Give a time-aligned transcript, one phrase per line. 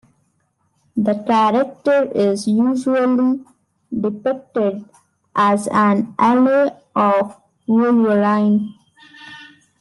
[0.97, 3.45] The character is usually
[3.95, 4.83] depicted
[5.35, 8.73] as an ally of Wolverine.